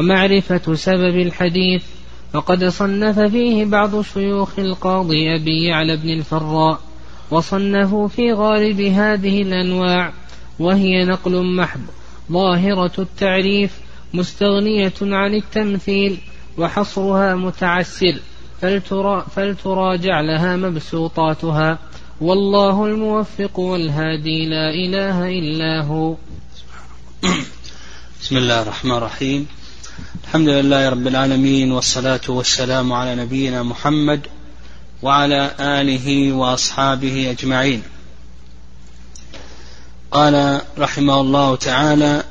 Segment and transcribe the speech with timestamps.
[0.00, 1.82] ومعرفة سبب الحديث
[2.34, 6.80] وقد صنف فيه بعض شيوخ القاضي أبي يعلى بن الفراء
[7.30, 10.12] وصنفوا في غالب هذه الأنواع
[10.58, 11.80] وهي نقل محض
[12.32, 13.70] ظاهرة التعريف
[14.14, 16.18] مستغنية عن التمثيل
[16.58, 18.14] وحصرها متعسر
[18.60, 21.78] فلترا فلتراجع لها مبسوطاتها
[22.20, 26.16] والله الموفق والهادي لا إله إلا هو.
[28.20, 29.59] بسم الله الرحمن الرحيم.
[30.24, 34.20] الحمد لله رب العالمين والصلاة والسلام على نبينا محمد
[35.02, 37.82] وعلى آله وأصحابه أجمعين.
[40.10, 42.24] قال رحمه الله تعالى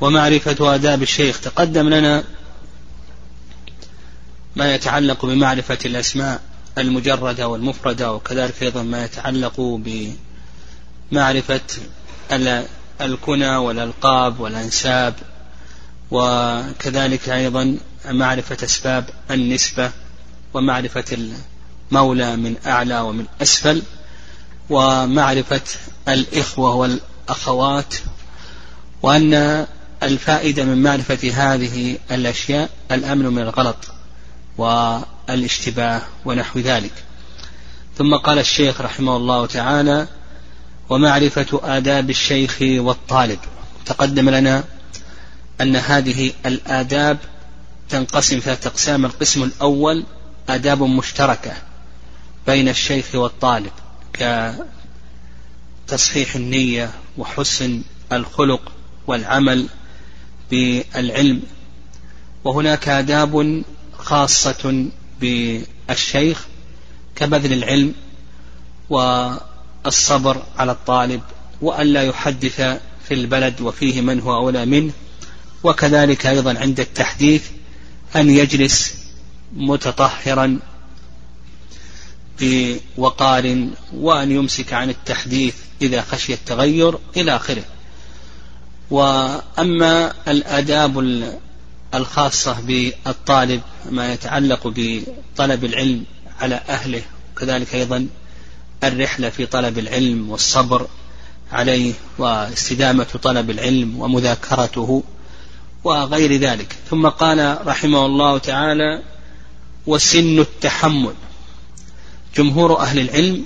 [0.00, 1.40] ومعرفة آداب الشيخ.
[1.40, 2.24] تقدم لنا
[4.56, 6.40] ما يتعلق بمعرفة الأسماء
[6.78, 9.80] المجردة والمفردة وكذلك أيضا ما يتعلق
[11.12, 11.60] بمعرفة
[13.02, 15.14] الكنى والألقاب والأنساب
[16.10, 17.76] وكذلك أيضا
[18.10, 19.90] معرفة أسباب النسبة
[20.54, 21.04] ومعرفة
[21.92, 23.82] المولى من أعلى ومن أسفل
[24.70, 25.60] ومعرفة
[26.08, 27.94] الإخوة والأخوات
[29.02, 29.66] وأن
[30.02, 33.76] الفائدة من معرفة هذه الأشياء الأمن من الغلط
[34.58, 36.92] والاشتباه ونحو ذلك.
[37.98, 40.08] ثم قال الشيخ رحمه الله تعالى
[40.92, 43.38] ومعرفة آداب الشيخ والطالب.
[43.86, 44.64] تقدم لنا
[45.60, 47.18] أن هذه الآداب
[47.88, 50.04] تنقسم ثلاثة أقسام القسم الأول
[50.48, 51.52] آداب مشتركة
[52.46, 53.72] بين الشيخ والطالب
[55.86, 57.82] كتصحيح النية وحسن
[58.12, 58.72] الخلق
[59.06, 59.66] والعمل
[60.50, 61.42] بالعلم.
[62.44, 63.62] وهناك آداب
[63.98, 64.86] خاصة
[65.20, 66.46] بالشيخ
[67.16, 67.94] كبذل العلم
[69.84, 71.20] والصبر على الطالب
[71.60, 72.60] وأن لا يحدث
[73.08, 74.92] في البلد وفيه من هو أولى منه.
[75.62, 77.44] وكذلك أيضا عند التحديث
[78.16, 78.94] أن يجلس
[79.56, 80.58] متطهرا
[82.40, 87.64] بوقار وأن يمسك عن التحديث إذا خشي التغير إلى آخره.
[88.90, 90.98] وأما الآداب
[91.94, 96.04] الخاصة بالطالب ما يتعلق بطلب العلم
[96.40, 97.02] على أهله
[97.36, 98.06] وكذلك أيضا
[98.84, 100.86] الرحلة في طلب العلم والصبر
[101.52, 105.02] عليه واستدامة طلب العلم ومذاكرته
[105.84, 106.76] وغير ذلك.
[106.90, 109.02] ثم قال رحمه الله تعالى
[109.86, 111.14] وسن التحمل.
[112.36, 113.44] جمهور أهل العلم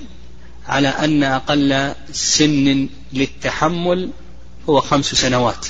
[0.67, 4.09] على أن أقل سن للتحمل
[4.69, 5.67] هو خمس سنوات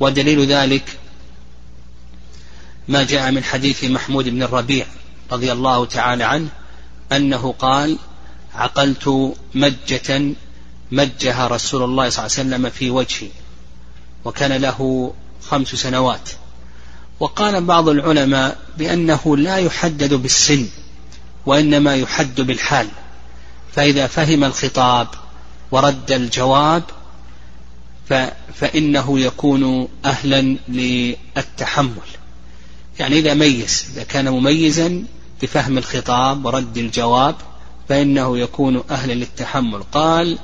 [0.00, 0.98] ودليل ذلك
[2.88, 4.86] ما جاء من حديث محمود بن الربيع
[5.32, 6.48] رضي الله تعالى عنه
[7.12, 7.98] أنه قال
[8.54, 10.34] عقلت مجة
[10.92, 13.28] مجها رسول الله صلى الله عليه وسلم في وجهي
[14.24, 15.12] وكان له
[15.48, 16.30] خمس سنوات.
[17.20, 20.68] وقال بعض العلماء بأنه لا يحدد بالسن
[21.46, 22.88] وإنما يحد بالحال.
[23.74, 25.08] فإذا فهم الخطاب
[25.70, 26.82] ورد الجواب
[28.54, 32.08] فإنه يكون أهلا للتحمل.
[32.98, 35.04] يعني إذا ميز إذا كان مميزا
[35.42, 37.34] بفهم الخطاب ورد الجواب
[37.88, 39.82] فإنه يكون أهلا للتحمل.
[39.82, 40.38] قال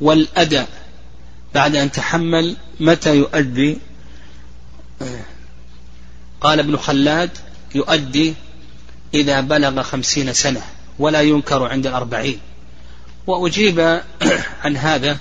[0.00, 0.68] والأداء
[1.54, 3.78] بعد أن تحمل متى يؤدي؟
[6.40, 7.30] قال ابن خلاد
[7.74, 8.34] يؤدي
[9.14, 10.62] إذا بلغ خمسين سنة
[10.98, 12.38] ولا ينكر عند الأربعين.
[13.26, 14.00] وأجيب
[14.64, 15.18] عن هذا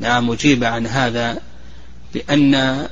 [0.00, 1.40] نعم أجيب عن هذا
[2.14, 2.88] بأن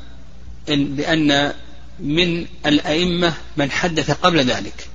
[0.69, 1.53] بأن
[2.01, 4.90] من الأئمة من حدث قبل ذلك.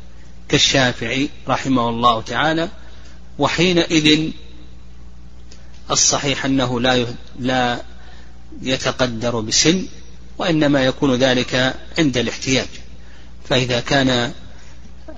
[0.50, 2.70] كالشافعي رحمه الله تعالى
[3.40, 4.32] وحينئذ
[5.92, 7.06] الصحيح أنه لا
[7.40, 7.82] لا
[8.62, 9.86] يتقدر بسن
[10.38, 12.68] وإنما يكون ذلك عند الاحتياج.
[13.50, 14.34] فإذا كان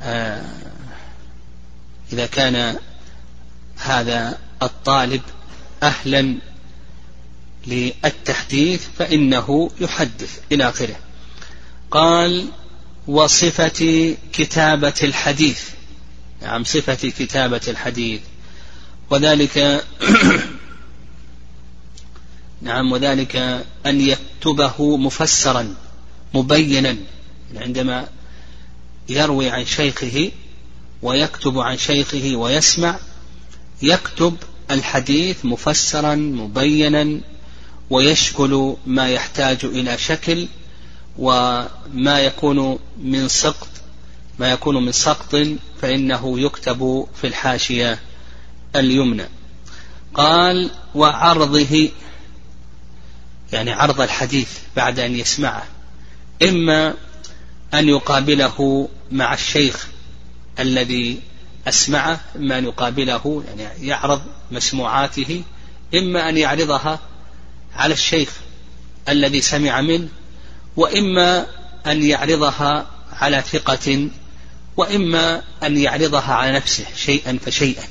[0.01, 0.45] آه،
[2.13, 2.75] إذا كان
[3.77, 5.21] هذا الطالب
[5.83, 6.35] أهلا
[7.67, 10.95] للتحديث فإنه يحدث إلى آخره.
[11.91, 12.47] قال
[13.07, 15.61] وصفة كتابة الحديث.
[16.41, 18.21] نعم صفة كتابة الحديث.
[19.09, 19.57] وذلك
[22.61, 23.35] نعم وذلك
[23.85, 25.75] أن يكتبه مفسرا
[26.33, 26.97] مبينا.
[27.55, 28.07] عندما
[29.09, 30.31] يروي عن شيخه
[31.01, 32.99] ويكتب عن شيخه ويسمع
[33.81, 34.37] يكتب
[34.71, 37.21] الحديث مفسرا مبينا
[37.89, 40.47] ويشكل ما يحتاج إلى شكل
[41.17, 43.67] وما يكون من سقط
[44.39, 45.35] ما يكون من سقط
[45.81, 47.99] فإنه يكتب في الحاشية
[48.75, 49.25] اليمنى.
[50.13, 51.89] قال وعرضه
[53.53, 55.63] يعني عرض الحديث بعد أن يسمعه
[56.43, 56.93] إما
[57.73, 59.87] أن يقابله مع الشيخ
[60.59, 61.19] الذي
[61.67, 64.21] أسمعه إما أن يقابله يعني يعرض
[64.51, 65.43] مسموعاته
[65.95, 66.99] إما أن يعرضها
[67.75, 68.29] على الشيخ
[69.09, 70.07] الذي سمع منه
[70.77, 71.45] وإما
[71.87, 74.09] أن يعرضها على ثقة
[74.77, 77.83] وإما أن يعرضها على نفسه شيئا فشيئا.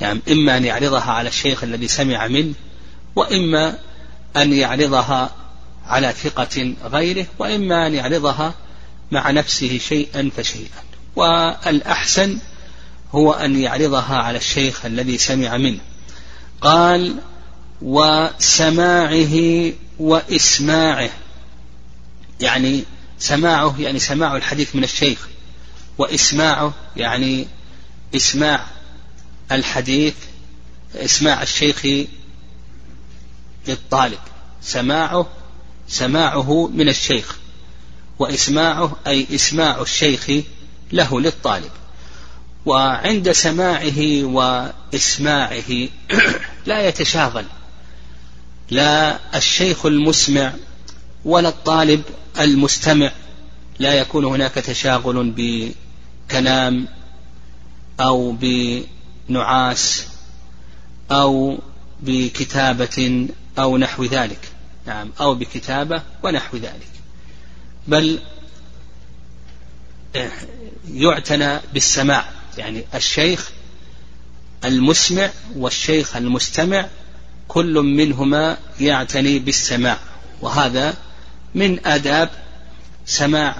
[0.00, 2.54] يعني إما أن يعرضها على الشيخ الذي سمع منه
[3.16, 3.78] وإما
[4.36, 5.30] أن يعرضها
[5.86, 8.54] على ثقة غيره وإما أن يعرضها
[9.10, 10.84] مع نفسه شيئا فشيئا.
[11.16, 12.38] والأحسن
[13.12, 15.80] هو أن يعرضها على الشيخ الذي سمع منه.
[16.60, 17.14] قال
[17.82, 21.10] وسماعه وإسماعه
[22.40, 22.84] يعني
[23.18, 25.28] سماعه يعني سماع الحديث من الشيخ
[25.98, 27.46] وإسماعه يعني
[28.16, 28.66] إسماع
[29.52, 30.14] الحديث
[30.94, 32.06] إسماع الشيخ
[33.68, 34.18] للطالب.
[34.62, 35.26] سماعه
[35.88, 37.36] سماعه من الشيخ
[38.18, 40.30] وإسماعه أي إسماع الشيخ
[40.92, 41.70] له للطالب.
[42.66, 45.88] وعند سماعه وإسماعه
[46.66, 47.44] لا يتشاغل
[48.70, 50.52] لا الشيخ المسمع
[51.24, 52.02] ولا الطالب
[52.40, 53.12] المستمع
[53.78, 56.88] لا يكون هناك تشاغل بكلام
[58.00, 60.06] أو بنعاس
[61.10, 61.58] أو
[62.00, 63.28] بكتابة
[63.58, 64.48] أو نحو ذلك.
[64.86, 66.88] نعم أو بكتابة ونحو ذلك.
[67.88, 68.18] بل
[70.90, 72.28] يعتنى بالسماع.
[72.58, 73.50] يعني الشيخ
[74.64, 76.88] المسمع والشيخ المستمع
[77.48, 79.98] كل منهما يعتني بالسماع.
[80.40, 80.94] وهذا
[81.54, 82.30] من آداب
[83.06, 83.56] سماع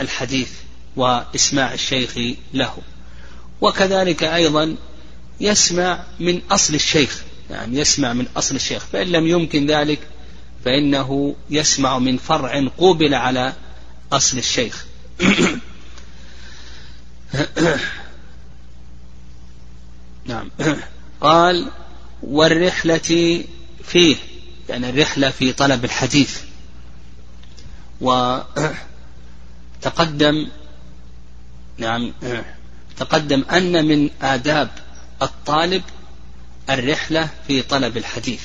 [0.00, 0.50] الحديث
[0.96, 2.18] وإسماع الشيخ
[2.54, 2.78] له.
[3.60, 4.76] وكذلك أيضا
[5.40, 7.22] يسمع من أصل الشيخ.
[7.50, 8.84] يعني يسمع من أصل الشيخ.
[8.92, 9.98] فإن لم يمكن ذلك
[10.64, 13.52] فإنه يسمع من فرع قوبل على
[14.12, 14.86] أصل الشيخ.
[20.26, 20.50] نعم.
[21.20, 21.70] قال
[22.22, 23.44] والرحلة
[23.84, 24.16] فيه.
[24.68, 26.45] يعني الرحلة في طلب الحديث.
[28.00, 28.76] وتقدم
[31.78, 32.12] نعم
[32.96, 34.70] تقدم أن من آداب
[35.22, 35.82] الطالب
[36.70, 38.42] الرحلة في طلب الحديث.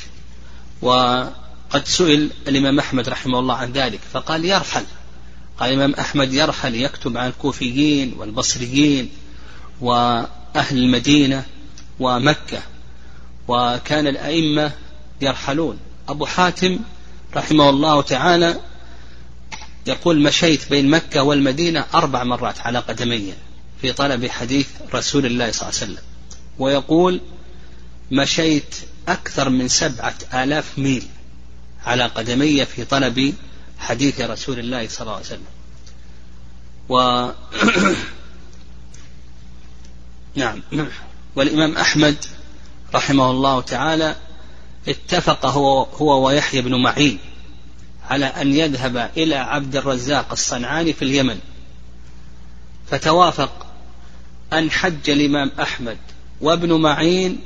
[0.81, 4.83] وقد سئل الإمام أحمد رحمه الله عن ذلك فقال يرحل.
[5.59, 9.09] قال الإمام أحمد يرحل يكتب عن الكوفيين والبصريين
[9.81, 11.45] وأهل المدينة
[12.00, 12.62] ومكة.
[13.48, 14.71] وكان الأئمة
[15.21, 15.80] يرحلون.
[16.09, 16.80] أبو حاتم
[17.36, 18.59] رحمه الله تعالى
[19.86, 23.33] يقول مشيت بين مكة والمدينة أربع مرات على قدمي
[23.81, 26.04] في طلب حديث رسول الله صلى الله عليه وسلم.
[26.60, 27.22] ويقول
[28.12, 28.75] مشيت
[29.07, 31.07] أكثر من سبعة آلاف ميل
[31.86, 33.33] على قدمي في طلب
[33.80, 35.45] حديث رسول الله صلى الله عليه وسلم.
[36.89, 37.27] و
[40.36, 40.62] نعم.
[41.36, 42.25] والإمام أحمد
[42.94, 44.16] رحمه الله تعالى
[44.88, 47.19] اتفق هو, هو ويحيى بن معين
[48.09, 51.39] على أن يذهب إلى عبد الرزاق الصنعاني في اليمن.
[52.88, 53.65] فتوافق
[54.53, 55.98] أن حج الإمام أحمد
[56.42, 57.42] وابن معين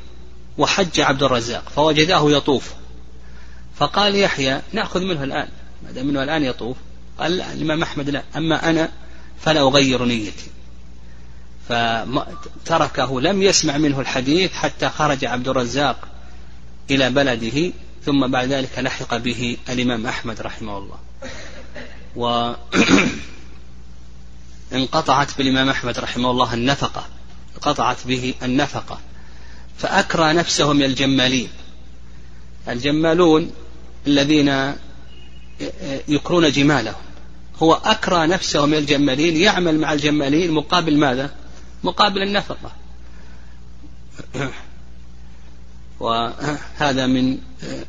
[0.57, 2.73] وحج عبد الرزاق فوجداه يطوف.
[3.77, 5.47] فقال يحيى نأخذ منه الآن.
[5.85, 6.77] ما دام منه الآن يطوف
[7.19, 8.23] قال لا الإمام أحمد لا.
[8.35, 8.89] أما أنا
[9.41, 10.47] فلا أغير نيتي.
[11.69, 16.07] فتركه لم يسمع منه الحديث حتى خرج عبد الرزاق
[16.91, 17.71] إلى بلده.
[18.05, 20.97] ثم بعد ذلك لحق به الإمام أحمد رحمه الله.
[22.15, 22.53] و
[24.73, 27.07] انقطعت بالإمام أحمد رحمه الله النفقة.
[27.55, 28.99] انقطعت به النفقة.
[29.77, 31.49] فأكرى نفسه من الجمالين.
[32.67, 33.51] الجمالون
[34.07, 34.73] الذين
[36.07, 37.01] يكرون جمالهم.
[37.63, 39.37] هو أكرى نفسه من الجمالين.
[39.37, 41.35] يعمل مع الجمالين مقابل ماذا؟
[41.83, 42.71] مقابل النفقة.
[45.99, 47.37] وهذا من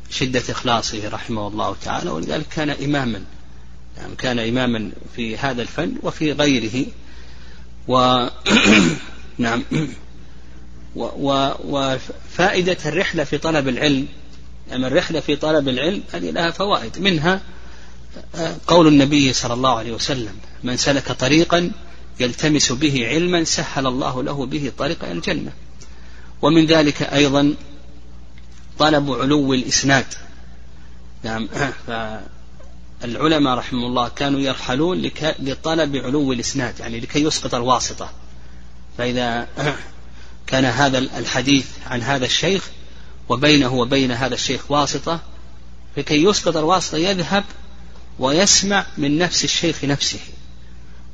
[0.09, 3.23] شدة إخلاصه رحمه الله تعالى ولذلك كان إماما
[3.97, 6.85] يعني كان إماما في هذا الفن وفي غيره.
[7.87, 8.25] و
[9.37, 9.63] نعم.
[10.95, 14.07] وفائدة الرحلة في طلب العلم
[14.69, 16.99] يعني الرحلة في طلب العلم هذه لها فوائد.
[16.99, 17.41] منها
[18.67, 21.71] قول النبي صلى الله عليه وسلم من سلك طريقا
[22.19, 25.51] يلتمس به علما سهل الله له به طريقا الجنة.
[26.41, 27.55] ومن ذلك أيضا
[28.79, 30.05] طلب علو الإسناد.
[31.23, 31.49] نعم.
[33.01, 38.09] فالعلماء رحمه الله كانوا يرحلون لطلب علو الإسناد يعني لكي يسقط الواسطة.
[38.97, 39.47] فإذا
[40.47, 42.69] كان هذا الحديث عن هذا الشيخ
[43.29, 45.19] وبينه وبين هذا الشيخ واسطة
[45.97, 47.43] لكي يسقط الواسطة يذهب
[48.19, 50.19] ويسمع من نفس الشيخ نفسه.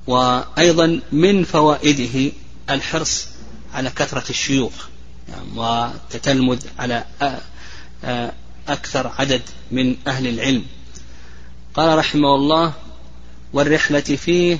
[0.07, 2.31] وأيضا من فوائده
[2.69, 3.27] الحرص
[3.73, 4.73] على كثرة الشيوخ.
[5.29, 7.05] يعني وتتلمذ على
[8.67, 9.41] أكثر عدد
[9.71, 10.65] من أهل العلم.
[11.73, 12.73] قال رحمه الله
[13.53, 14.57] والرحلة فيه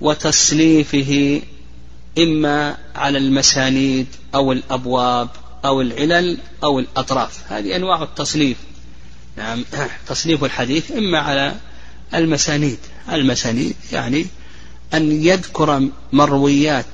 [0.00, 1.42] وتصنيفه
[2.18, 5.28] إما على المسانيد أو الأبواب
[5.64, 7.52] أو العلل أو الأطراف.
[7.52, 8.56] هذه أنواع التصنيف
[9.36, 9.64] نعم
[10.08, 11.54] تصنيف الحديث إما على
[12.14, 12.78] المسانيد.
[13.12, 14.26] المسانيد يعني
[14.94, 16.86] أن يذكر مرويات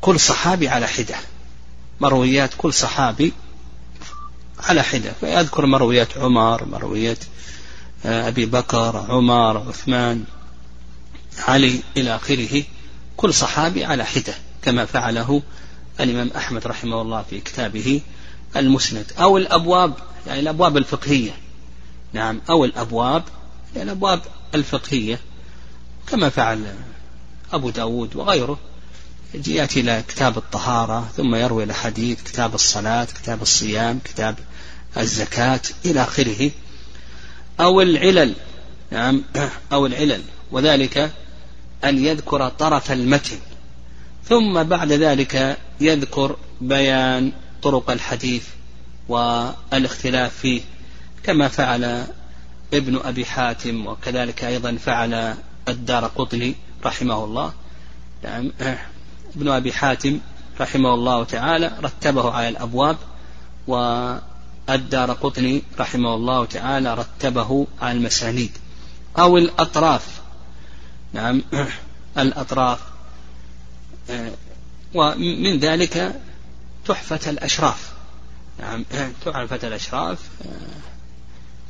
[0.00, 1.16] كل صحابي على حدة.
[2.00, 3.32] مرويات كل صحابي
[4.60, 5.12] على حدة.
[5.20, 7.18] فيذكر مرويات عمر مرويات
[8.06, 10.24] آه، أبي بكر عمر عثمان
[11.48, 12.62] علي إلى آخره.
[13.16, 15.42] كل صحابي على حدة كما فعله
[16.00, 18.00] الإمام أحمد رحمه الله في كتابه
[18.56, 19.12] المسند.
[19.18, 19.92] أو الأبواب
[20.26, 21.36] يعني الأبواب الفقهية.
[22.12, 23.22] نعم أو الأبواب
[23.76, 24.20] يعني الأبواب
[24.54, 25.20] الفقهية
[26.06, 26.74] كما فعل
[27.52, 28.58] أبو داود وغيره.
[29.34, 34.34] يأتي إلى كتاب الطهارة ثم يروي الحديث كتاب الصلاة كتاب الصيام كتاب
[34.96, 36.50] الزكاة إلى آخره.
[37.60, 38.34] أو العلل
[38.90, 39.22] نعم
[39.72, 40.22] أو العلل.
[40.50, 41.12] وذلك
[41.84, 43.38] أن يذكر طرف المتن.
[44.28, 47.32] ثم بعد ذلك يذكر بيان
[47.62, 48.44] طرق الحديث
[49.08, 50.60] والإختلاف فيه
[51.22, 52.06] كما فعل
[52.74, 55.34] ابن أبي حاتم وكذلك أيضا فعل
[55.68, 56.54] الدار قطني
[56.84, 57.52] رحمه الله.
[58.24, 58.52] نعم.
[59.36, 60.20] ابن أبي حاتم
[60.60, 62.96] رحمه الله تعالى رتبه على الأبواب
[63.66, 68.50] والدار قطني رحمه الله تعالى رتبه على المسانيد.
[69.18, 70.20] أو الأطراف.
[71.12, 71.42] نعم.
[72.18, 72.78] الأطراف.
[74.94, 76.20] ومن ذلك
[76.86, 77.92] تحفة الأشراف.
[78.60, 78.84] نعم.
[79.24, 80.18] تحفة الأشراف.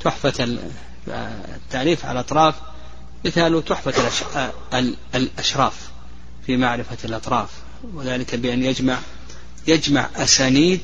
[0.04, 0.58] تحفة
[1.08, 2.54] التعريف على الأطراف.
[3.24, 4.10] مثال تحفة
[5.14, 5.90] الأشراف.
[6.48, 7.50] في معرفة الأطراف
[7.94, 8.98] وذلك بأن يجمع
[9.66, 10.80] يجمع أسانيد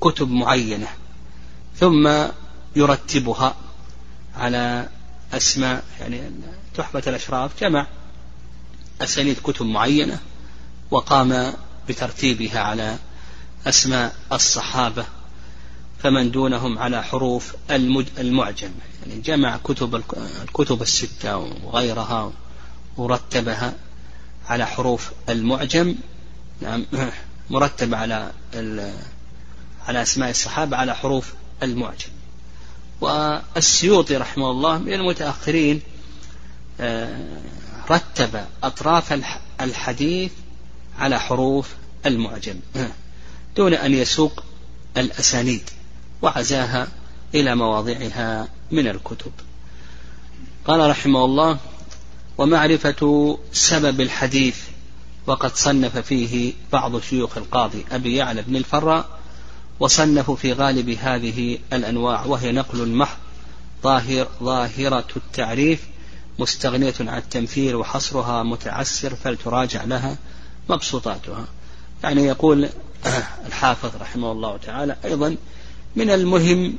[0.00, 0.88] كتب معينة
[1.76, 2.08] ثم
[2.76, 3.56] يرتبها
[4.36, 4.88] على
[5.32, 6.30] أسماء يعني
[6.74, 7.86] تحفة الأشراف جمع
[9.00, 10.18] أسانيد كتب معينة
[10.90, 11.52] وقام
[11.88, 12.98] بترتيبها على
[13.66, 15.04] أسماء الصحابة
[16.02, 17.54] فمن دونهم على حروف
[18.18, 18.70] المعجم
[19.06, 20.02] يعني جمع كتب
[20.42, 22.32] الكتب الستة وغيرها
[22.96, 23.74] ورتبها
[24.50, 25.94] على حروف المعجم
[26.60, 26.86] نعم
[27.50, 28.32] مرتب على
[29.88, 32.10] على أسماء الصحابة على حروف المعجم.
[33.00, 35.80] والسيوطي رحمه الله من المتأخرين
[36.80, 37.40] آه،
[37.90, 39.20] رتب أطراف
[39.60, 40.32] الحديث
[40.98, 41.74] على حروف
[42.06, 42.60] المعجم
[43.56, 44.44] دون أن يسوق
[44.96, 45.70] الأسانيد
[46.22, 46.88] وعزاها
[47.34, 49.32] إلى مواضعها من الكتب.
[50.64, 51.58] قال رحمه الله
[52.40, 54.56] ومعرفة سبب الحديث
[55.26, 59.18] وقد صنف فيه بعض شيوخ القاضي أبي يعلى بن الفراء
[59.80, 63.16] وصنفوا في غالب هذه الأنواع وهي نقل محض
[63.82, 65.88] ظاهر ظاهرة التعريف
[66.38, 70.16] مستغنية عن التمثيل وحصرها متعسر فلتراجع لها
[70.68, 71.46] مبسوطاتها.
[72.02, 72.68] يعني يقول
[73.48, 75.36] الحافظ رحمه الله تعالى أيضا
[75.96, 76.76] من المهم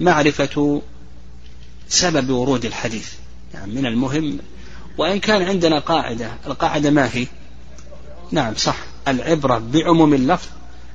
[0.00, 0.82] معرفة
[1.88, 3.12] سبب ورود الحديث.
[3.54, 4.38] يعني من المهم
[4.98, 7.26] وإن كان عندنا قاعدة القاعدة ما هي؟
[8.32, 8.76] نعم صح.
[9.08, 10.48] العبرة بعموم اللفظ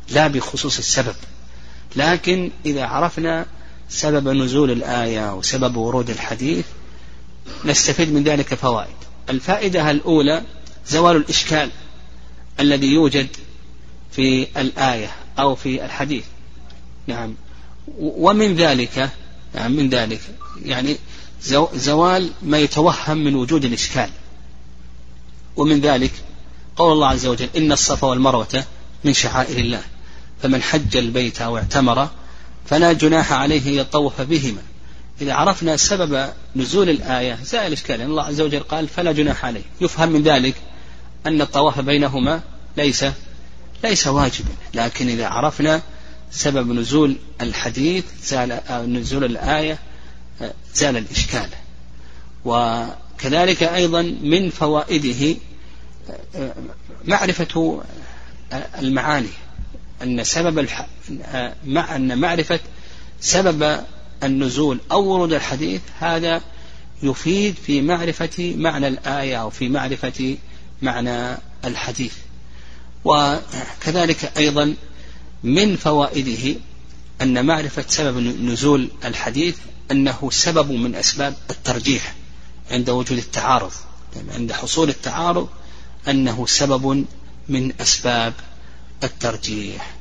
[0.10, 1.16] لا بخصوص السبب.
[1.96, 3.46] لكن إذا عرفنا
[3.90, 6.66] سبب نزول الآية وسبب ورود الحديث
[7.66, 8.96] نستفيد من ذلك فوائد.
[9.30, 10.42] الفائدة الأولى
[10.88, 11.70] زوال الإشكال
[12.60, 13.28] الذي يوجد
[14.12, 16.26] في الآية أو في الحديث.
[17.08, 17.36] نعم.
[17.98, 19.10] ومن ذلك
[19.56, 20.22] نعم من ذلك.
[20.66, 20.98] يعني
[21.76, 24.10] زوال ما يتوهم من وجود الإشكال.
[25.56, 26.12] ومن ذلك
[26.76, 28.64] قول الله عز وجل إن الصفا والمروة
[29.04, 29.82] من شعائر الله.
[30.42, 32.10] فمن حج البيت أو اعتمر
[32.66, 34.62] فلا جناح عليه أن يطوف بهما.
[35.22, 39.64] إذا عرفنا سبب نزول الآية زال الإشكال يعني الله عز وجل قال فلا جناح عليه.
[39.82, 40.56] يفهم من ذلك
[41.26, 42.42] أن الطواف بينهما
[42.78, 43.06] ليس
[43.84, 44.52] ليس واجبا.
[44.74, 45.82] لكن إذا عرفنا
[46.32, 49.80] سبب نزول الحديث زال نزول الآية
[50.74, 51.50] زال الإشكال.
[52.46, 55.36] وكذلك أيضا من فوائده
[57.06, 57.82] معرفة
[58.80, 59.28] المعاني
[60.04, 60.88] أن سبب الح...
[61.66, 62.60] مع أن معرفة
[63.22, 63.84] سبب
[64.24, 66.42] النزول أو ورود الحديث هذا
[67.04, 70.38] يفيد في معرفة معنى الآية أو في معرفة
[70.82, 72.13] معنى الحديث.
[73.06, 74.75] وكذلك أيضا
[75.44, 76.60] من فوائده
[77.22, 79.58] أن معرفة سبب نزول الحديث
[79.92, 82.16] أنه سبب من أسباب الترجيح
[82.72, 83.72] عند وجود التعارض
[84.36, 85.50] عند حصول التعارض
[86.08, 87.06] أنه سبب
[87.50, 88.34] من أسباب
[89.04, 89.96] الترجيح.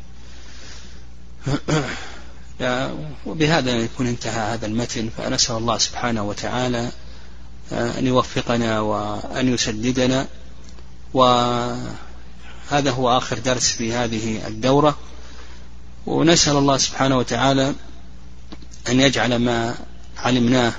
[3.26, 6.90] وبهذا يكون انتهى هذا المتن فنسأل الله سبحانه وتعالى
[7.72, 10.28] أن يوفقنا وأن يسددنا.
[11.14, 14.98] وهذا هو آخر درس في هذه الدورة.
[16.06, 17.74] ونسأل الله سبحانه وتعالى
[18.88, 19.74] أن يجعل ما
[20.16, 20.72] علمناه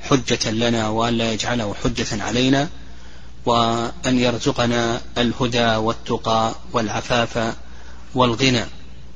[0.00, 2.68] حجة لنا وأن لا يجعله حجة علينا
[3.46, 7.54] وأن يرزقنا الهدى والتقى والعفاف
[8.14, 8.64] والغنى.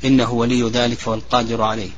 [0.05, 1.91] إنه ولي ذلك والقادر عليه.